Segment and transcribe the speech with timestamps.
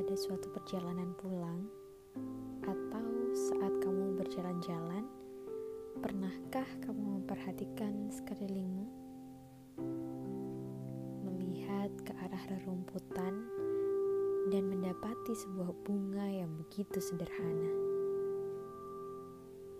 [0.00, 1.68] pada suatu perjalanan pulang
[2.64, 3.04] atau
[3.36, 5.04] saat kamu berjalan-jalan,
[6.00, 8.88] pernahkah kamu memperhatikan sekelilingmu?
[11.28, 13.44] Melihat ke arah rerumputan
[14.48, 17.72] dan mendapati sebuah bunga yang begitu sederhana.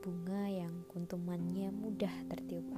[0.05, 2.69] Bunga yang kuntumannya mudah tertiup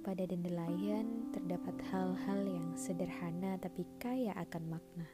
[0.00, 5.08] pada dandelion terdapat hal-hal yang sederhana tapi kaya akan makna.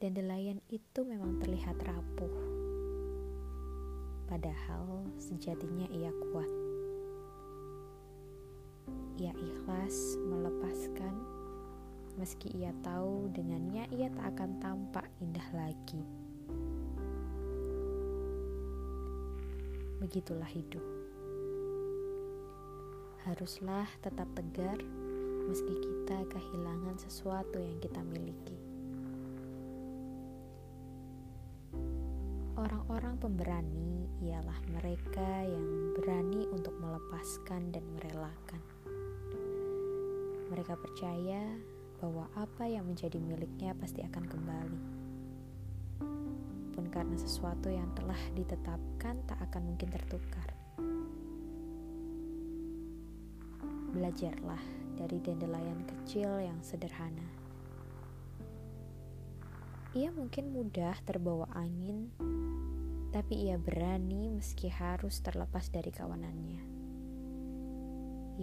[0.00, 2.36] Dandelion itu memang terlihat rapuh,
[4.32, 6.48] padahal sejatinya ia kuat.
[9.20, 11.12] Ia ikhlas melepaskan,
[12.16, 16.00] meski ia tahu dengannya ia tak akan tampak indah lagi.
[20.00, 20.99] Begitulah hidup.
[23.28, 24.80] Haruslah tetap tegar
[25.44, 28.56] meski kita kehilangan sesuatu yang kita miliki.
[32.56, 38.62] Orang-orang pemberani ialah mereka yang berani untuk melepaskan dan merelakan.
[40.48, 41.44] Mereka percaya
[42.00, 44.80] bahwa apa yang menjadi miliknya pasti akan kembali
[46.70, 50.59] pun karena sesuatu yang telah ditetapkan tak akan mungkin tertukar.
[54.10, 54.58] Belajarlah
[54.98, 57.30] dari dandelion kecil yang sederhana.
[59.94, 62.10] Ia mungkin mudah terbawa angin,
[63.14, 66.62] tapi ia berani meski harus terlepas dari kawanannya.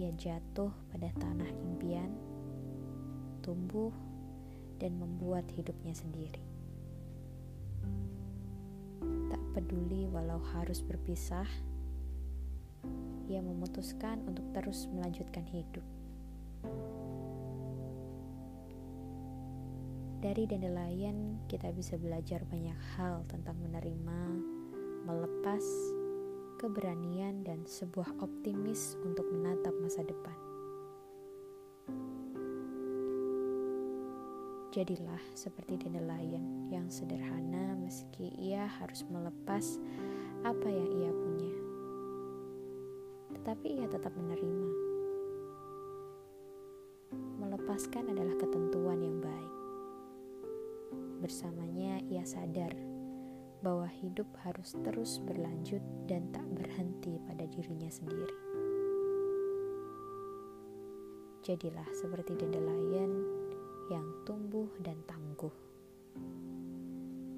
[0.00, 2.16] Ia jatuh pada tanah impian,
[3.44, 3.92] tumbuh,
[4.80, 6.48] dan membuat hidupnya sendiri
[9.58, 11.42] peduli walau harus berpisah,
[13.28, 15.84] ia memutuskan untuk terus melanjutkan hidup.
[20.18, 24.20] Dari dandelion, kita bisa belajar banyak hal tentang menerima,
[25.06, 25.62] melepas,
[26.58, 30.34] keberanian, dan sebuah optimis untuk menatap masa depan.
[34.74, 39.78] Jadilah seperti dandelion yang sederhana meski ia harus melepas
[40.42, 41.47] apa yang ia punya.
[43.48, 44.68] Tetapi ia tetap menerima.
[47.40, 49.52] Melepaskan adalah ketentuan yang baik.
[51.24, 52.76] Bersamanya ia sadar
[53.64, 58.36] bahwa hidup harus terus berlanjut dan tak berhenti pada dirinya sendiri.
[61.40, 63.12] Jadilah seperti dandelion
[63.88, 65.56] yang tumbuh dan tangguh,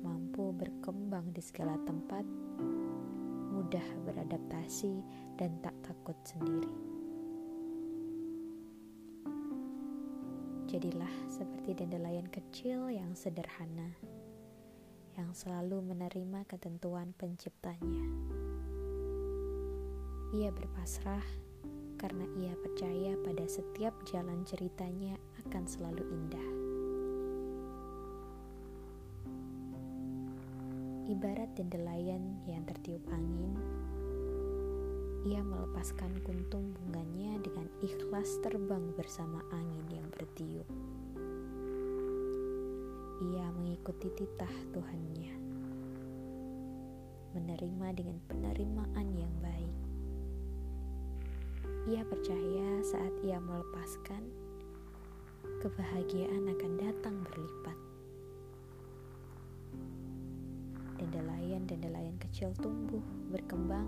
[0.02, 2.26] mampu berkembang di segala tempat,
[3.60, 5.04] mudah beradaptasi,
[5.36, 6.72] dan tak takut sendiri.
[10.64, 13.92] Jadilah seperti dandelion kecil yang sederhana,
[15.20, 18.08] yang selalu menerima ketentuan penciptanya.
[20.32, 21.26] Ia berpasrah
[22.00, 26.59] karena ia percaya pada setiap jalan ceritanya akan selalu indah.
[31.10, 33.58] Ibarat dandelion yang tertiup angin,
[35.26, 40.70] ia melepaskan kuntum bunganya dengan ikhlas terbang bersama angin yang bertiup.
[43.26, 45.34] Ia mengikuti titah Tuhannya,
[47.34, 49.74] menerima dengan penerimaan yang baik
[51.90, 54.22] ia percaya saat ia melepaskan,
[55.58, 57.89] kebahagiaan akan datang berlipat.
[61.70, 62.98] Dandelion-dandelion kecil tumbuh
[63.30, 63.86] berkembang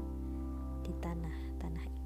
[0.87, 2.02] di tanah-tanah